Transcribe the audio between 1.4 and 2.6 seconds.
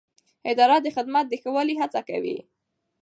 ښه والي هڅه کوي.